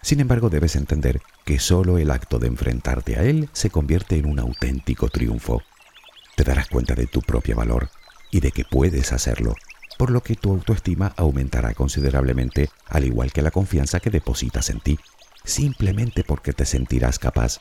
Sin 0.00 0.20
embargo, 0.20 0.48
debes 0.48 0.74
entender 0.74 1.20
que 1.44 1.58
solo 1.58 1.98
el 1.98 2.10
acto 2.10 2.38
de 2.38 2.46
enfrentarte 2.46 3.16
a 3.16 3.22
él 3.22 3.50
se 3.52 3.70
convierte 3.70 4.16
en 4.16 4.26
un 4.26 4.38
auténtico 4.38 5.08
triunfo. 5.08 5.62
Te 6.34 6.44
darás 6.44 6.68
cuenta 6.68 6.94
de 6.94 7.06
tu 7.06 7.20
propio 7.20 7.56
valor 7.56 7.90
y 8.30 8.40
de 8.40 8.52
que 8.52 8.64
puedes 8.64 9.12
hacerlo, 9.12 9.54
por 9.98 10.10
lo 10.10 10.22
que 10.22 10.34
tu 10.34 10.50
autoestima 10.50 11.12
aumentará 11.16 11.74
considerablemente, 11.74 12.70
al 12.88 13.04
igual 13.04 13.32
que 13.32 13.42
la 13.42 13.50
confianza 13.50 14.00
que 14.00 14.10
depositas 14.10 14.70
en 14.70 14.80
ti, 14.80 14.98
simplemente 15.44 16.24
porque 16.24 16.52
te 16.52 16.64
sentirás 16.64 17.18
capaz. 17.18 17.60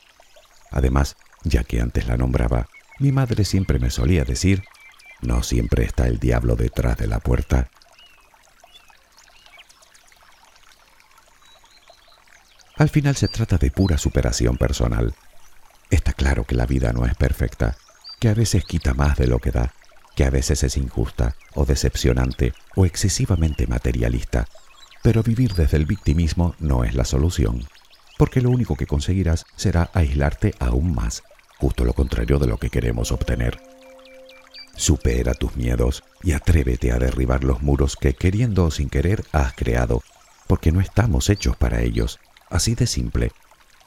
Además, 0.72 1.16
ya 1.44 1.64
que 1.64 1.82
antes 1.82 2.08
la 2.08 2.18
nombraba, 2.18 2.68
mi 3.00 3.12
madre 3.12 3.46
siempre 3.46 3.80
me 3.80 3.90
solía 3.90 4.24
decir 4.24 4.64
no 5.22 5.44
siempre 5.44 5.84
está 5.84 6.08
el 6.08 6.20
diablo 6.20 6.56
detrás 6.56 6.98
de 6.98 7.08
la 7.08 7.20
puerta. 7.20 7.70
Al 12.76 12.90
final 12.90 13.16
se 13.16 13.28
trata 13.28 13.58
de 13.58 13.70
pura 13.70 14.00
superación 14.00 14.58
personal. 14.58 15.14
Está 15.92 16.14
claro 16.14 16.46
que 16.46 16.56
la 16.56 16.66
vida 16.66 16.92
no 16.94 17.06
es 17.06 17.16
perfecta, 17.16 17.78
que 18.20 18.30
a 18.30 18.34
veces 18.34 18.66
quita 18.66 18.96
más 18.96 19.18
de 19.18 19.28
lo 19.28 19.38
que 19.38 19.52
da, 19.52 19.74
que 20.16 20.26
a 20.26 20.32
veces 20.32 20.64
es 20.64 20.78
injusta 20.78 21.36
o 21.54 21.66
decepcionante 21.66 22.54
o 22.76 22.86
excesivamente 22.88 23.68
materialista. 23.68 24.48
Pero 25.04 25.24
vivir 25.24 25.54
desde 25.54 25.78
el 25.78 25.86
victimismo 25.86 26.56
no 26.60 26.84
es 26.84 26.94
la 26.94 27.06
solución, 27.06 27.66
porque 28.18 28.42
lo 28.42 28.52
único 28.52 28.76
que 28.76 28.86
conseguirás 28.86 29.46
será 29.56 29.90
aislarte 29.94 30.54
aún 30.60 30.94
más, 30.94 31.24
justo 31.58 31.86
lo 31.86 31.94
contrario 31.94 32.38
de 32.38 32.48
lo 32.48 32.58
que 32.58 32.70
queremos 32.70 33.12
obtener. 33.12 33.60
Supera 34.76 35.34
tus 35.34 35.56
miedos 35.56 36.04
y 36.24 36.34
atrévete 36.34 36.92
a 36.92 37.00
derribar 37.00 37.44
los 37.44 37.62
muros 37.62 37.96
que 37.96 38.14
queriendo 38.14 38.66
o 38.66 38.72
sin 38.72 38.90
querer 38.90 39.24
has 39.32 39.54
creado, 39.54 40.02
porque 40.48 40.72
no 40.72 40.82
estamos 40.82 41.30
hechos 41.30 41.56
para 41.56 41.82
ellos. 41.82 42.20
Así 42.50 42.76
de 42.76 42.88
simple. 42.88 43.32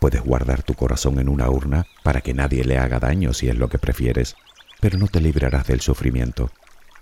Puedes 0.01 0.23
guardar 0.23 0.63
tu 0.63 0.75
corazón 0.75 1.19
en 1.19 1.29
una 1.29 1.49
urna 1.49 1.87
para 2.03 2.21
que 2.21 2.35
nadie 2.35 2.65
le 2.65 2.79
haga 2.79 2.99
daño 2.99 3.33
si 3.33 3.49
es 3.49 3.57
lo 3.57 3.69
que 3.69 3.79
prefieres, 3.79 4.37
pero 4.81 4.99
no 4.99 5.07
te 5.07 5.21
librarás 5.21 5.67
del 5.67 5.81
sufrimiento, 5.81 6.51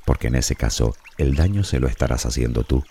porque 0.04 0.28
en 0.28 0.36
ese 0.36 0.54
caso 0.54 0.94
el 1.18 1.34
daño 1.34 1.64
se 1.64 1.80
lo 1.80 1.88
estarás 1.88 2.26
haciendo 2.26 2.64
tú. 2.64 2.84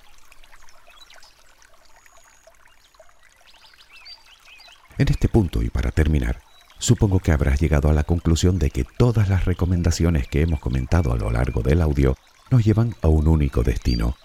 En 4.97 5.07
este 5.09 5.27
punto 5.27 5.61
y 5.61 5.69
para 5.69 5.91
terminar, 5.91 6.41
Supongo 6.81 7.19
que 7.19 7.31
habrás 7.31 7.61
llegado 7.61 7.89
a 7.89 7.93
la 7.93 8.03
conclusión 8.03 8.57
de 8.57 8.71
que 8.71 8.83
todas 8.83 9.29
las 9.29 9.45
recomendaciones 9.45 10.27
que 10.27 10.41
hemos 10.41 10.59
comentado 10.59 11.13
a 11.13 11.15
lo 11.15 11.29
largo 11.29 11.61
del 11.61 11.79
audio 11.79 12.17
nos 12.49 12.65
llevan 12.65 12.95
a 13.03 13.07
un 13.07 13.27
único 13.27 13.61
destino, 13.61 14.17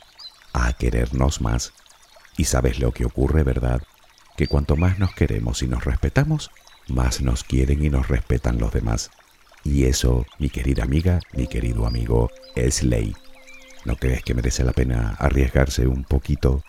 a 0.54 0.72
querernos 0.72 1.42
más. 1.42 1.74
Y 2.38 2.44
sabes 2.44 2.78
lo 2.78 2.92
que 2.92 3.04
ocurre, 3.04 3.42
¿verdad? 3.42 3.82
Que 4.38 4.46
cuanto 4.46 4.74
más 4.74 4.98
nos 4.98 5.14
queremos 5.14 5.62
y 5.62 5.68
nos 5.68 5.84
respetamos, 5.84 6.50
más 6.88 7.20
nos 7.20 7.44
quieren 7.44 7.84
y 7.84 7.90
nos 7.90 8.08
respetan 8.08 8.56
los 8.56 8.72
demás. 8.72 9.10
Y 9.62 9.84
eso, 9.84 10.24
mi 10.38 10.48
querida 10.48 10.84
amiga, 10.84 11.20
mi 11.34 11.48
querido 11.48 11.86
amigo, 11.86 12.30
es 12.54 12.82
ley. 12.82 13.14
¿No 13.84 13.96
crees 13.96 14.22
que 14.22 14.32
merece 14.32 14.64
la 14.64 14.72
pena 14.72 15.14
arriesgarse 15.18 15.86
un 15.86 16.04
poquito? 16.04 16.64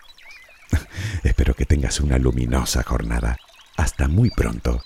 Espero 1.24 1.54
que 1.54 1.64
tengas 1.64 1.98
una 2.00 2.18
luminosa 2.18 2.82
jornada. 2.82 3.38
Hasta 3.78 4.08
muy 4.08 4.28
pronto. 4.30 4.82